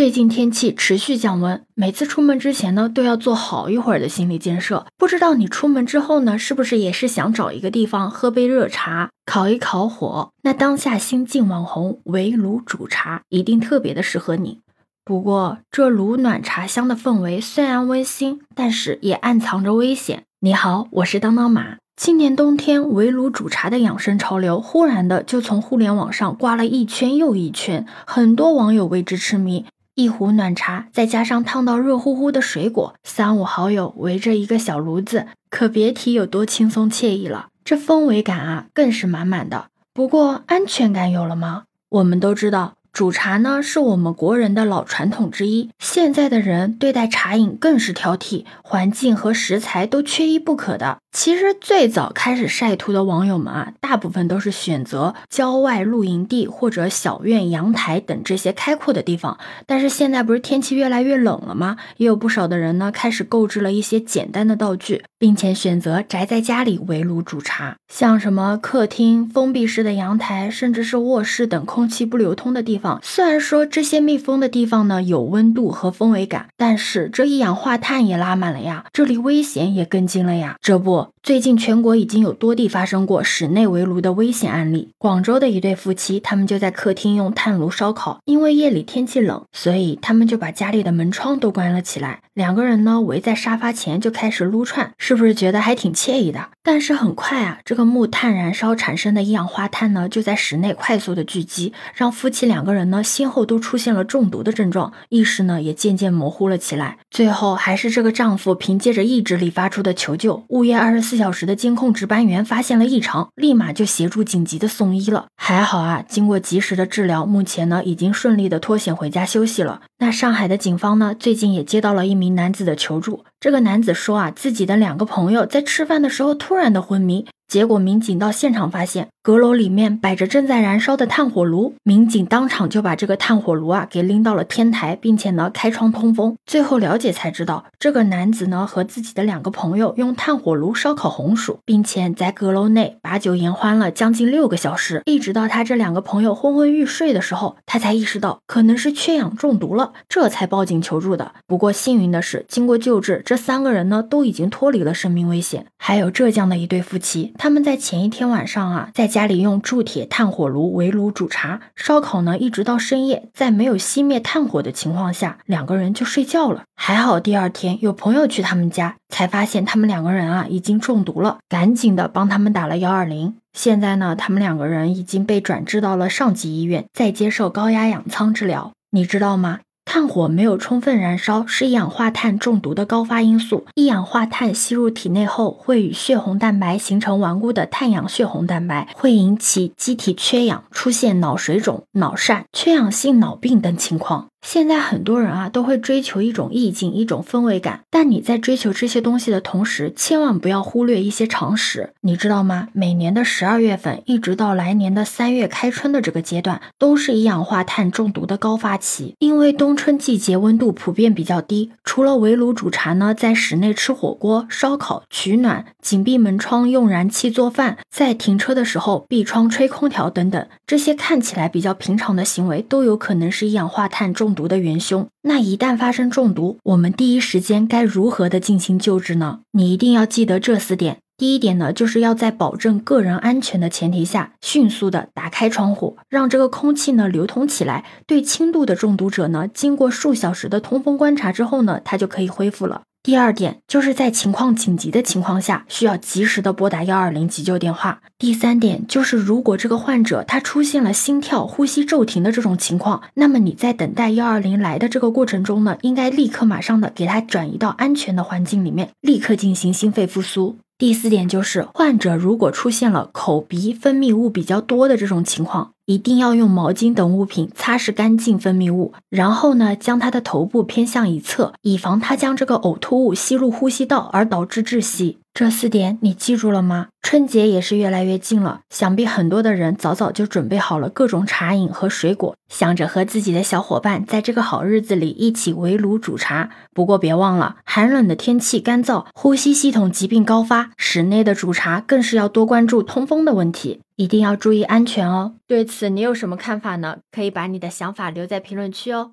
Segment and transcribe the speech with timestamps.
[0.00, 4.86] 最近天气持续降温，每次出门之前呢，都要做好一会儿的心理建设。
[4.96, 10.30] 不知道你出门之后呢，是不是也是想找一个地方喝杯热茶，烤一烤火？
[10.42, 14.60] 那当下新晋网红围炉煮茶，一定特别的适合你。
[15.04, 20.22] 不过，这炉暖茶香的氛围虽然温馨，但是也暗藏着危险。
[20.40, 21.76] 你好，我是当当马。
[21.94, 29.66] 今年冬天围炉煮茶的养生潮流，忽然的就从互联网上刮了一圈又一圈，很多网友为之痴迷。
[30.00, 37.48] 一壶暖茶，再加上烫到热乎乎的水果，三五好友围着一个小炉子，可别提有多轻松惬意了。
[37.64, 39.66] 这氛围感啊，更是满满的。
[39.92, 41.64] 不过安全感有了吗？
[41.90, 42.74] 我们都知道。
[42.92, 45.70] 煮茶呢，是我们国人的老传统之一。
[45.78, 50.98] 现在的人对待茶饮更是挑剔，环境和食材都缺一不可的。
[51.12, 59.36] 其实最早开始晒图的网友们啊，大部分都是选择郊外露营地或者小院、阳台等这些开阔的地方。
[59.66, 61.76] 但是现在不是天气越来越冷了吗？
[61.96, 67.76] 也有不少的人呢，开始购置了一些简单的道具，并且选择宅在家里围炉煮茶。
[67.92, 73.00] 像什么客厅、封闭式的阳台，甚至是卧室等空气不流通的地方。
[73.02, 80.99] 虽然说这些密封的地方呢有温度和氛围感，但是这一氧化碳也拉满了呀，这里危险也跟进了呀，这不。
[81.00, 84.88] 作最近全国已经有多地发生过室内围炉的危险案例。
[84.96, 92.22] 广州的一对夫妻，他们就在客厅用炭炉烧烤，因为夜里天气冷，所以他们就把家里的门窗都关了起来。
[92.32, 96.48] 两个人呢围在沙发前就开始撸串，是不是觉得还挺惬意的？
[96.62, 106.96] 但是很快啊，这个木炭燃烧产生的一氧化碳呢就在室内快速的聚集，让夫妻两个人呢先后都出现了中毒的症状，意识呢也渐渐模糊了起来。
[107.10, 115.26] 最后还是这个丈夫凭借着意志力发出的求救，物业二十四小时的监控值班员发现了异常，立马就协助紧急的送医了。
[115.36, 119.80] 还好啊，经过及时的治疗，目前呢已经顺利的脱险回家休息了。
[120.02, 123.22] 那上海的警方呢，最近也接到了一名男子的求助。
[123.38, 127.26] 这个男子说啊，自己的两个朋友在吃饭的时候突然的昏迷。
[127.46, 136.36] 结果民警到现场发现，阁楼里面摆着正在燃烧的炭火炉，民警当场就把这个炭火炉啊给拎到了天台，并且呢开窗通风。
[136.46, 151.32] 最后了解才知道，这个男子呢和自己的两个朋友用炭火炉烧烤红薯，并且在阁楼内把酒言欢了将近六个小时，一直到他这两个朋友昏昏欲睡的时候，他才意识到可能是缺氧中毒了这才报警求助的。
[151.46, 155.66] 不过幸运的是，经过救治，这三个人呢都已经脱离了生命危险。
[155.78, 157.34] 还有浙江的一对夫妻。
[157.38, 166.64] 他们在前一天晚上啊，在家里用铸铁炭火炉围炉煮茶烧烤呢，一直到深夜，在没有熄灭炭火的情况下，两个人就睡觉了。
[166.76, 173.34] 还好第二天有朋友去他们家，才发现他们两个人啊已经中毒了，赶紧的帮他们打了幺二零。
[173.52, 178.72] 现在呢，他们两个人已经被转至到了上级医院，在接受高压氧舱治疗。
[178.90, 179.60] 你知道吗？
[179.92, 183.66] 炭火没有充分燃烧，是一氧化碳中毒的高发因素。
[183.74, 194.28] 一氧化碳吸入体内后，会与血红蛋白形成顽固的碳氧血红蛋白，会引起机体缺氧，出现脑水肿、脑疝、缺氧性脑病等情况。
[194.42, 201.92] 现在很多人啊都会追求一种意境、一种氛围感，但你在追求这些东西的同时，千万不要忽略一些常识。
[202.00, 202.68] 你知道吗？
[202.72, 209.14] 每年的十二月份一直到来年的三月开春的这个阶段，都是一氧化碳中毒的高发期。
[209.18, 224.29] 因为冬春季节温度普遍比较低，除了围炉煮茶呢，在室内吃火锅、烧烤取暖，紧闭门窗用燃气做饭，在停车的时候闭窗吹空调等等，这些看起来比较平常的行为，都有可能是一氧化碳中。
[224.30, 229.40] 中毒的元凶，那一旦发生中毒，我们第一时间该如何的进行救治呢？
[229.50, 230.98] 你一定要记得这四点。
[231.16, 237.84] 第一点呢，就是要在保证个人安全的前提下，迅速的打开窗户，让这个空气呢流通起来。
[238.06, 242.82] 对轻度的中毒者呢，经过数小时的通风观察之后呢，他就可以恢复了。
[243.02, 248.02] 第二点就是在情况紧急的情况下，需要及时的拨打幺二零急救电话。
[248.18, 260.58] 第三点就是，如果这个患者他出现了心跳、呼吸骤停的这种情况，那么你在等待幺二零来的这个过程中呢，应该立刻马上的给他转移到安全的环境里面，立刻进行心肺复苏。
[260.76, 265.72] 第四点就是，患者如果出现了口鼻分泌物比较多的这种情况。
[265.90, 275.18] 一定要用毛巾等物品擦拭干净分泌物，然后呢，将他的头部偏向一侧，以防他将这个呕吐物吸入呼吸道而导致窒息。
[275.32, 276.88] 这四点你记住了吗？
[277.00, 286.50] 春节也是越来越近了，想必很多的人早早就准备好了各种茶饮和水果，想着和自己的小伙伴在这个好日子里一起围炉煮茶。
[286.74, 293.80] 不过别忘了，寒冷的天气干燥，呼吸系统疾病高发，室内的煮茶更是要多关注通风的问题。
[293.96, 295.34] 一定要注意安全哦！
[295.46, 296.98] 对此你有什么看法呢？
[297.12, 299.12] 可以把你的想法留在评论区哦。